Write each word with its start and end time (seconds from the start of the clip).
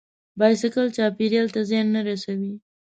بایسکل 0.39 0.87
چاپېریال 0.97 1.47
ته 1.55 1.61
زیان 1.69 1.87
نه 1.95 2.01
رسوي. 2.07 2.53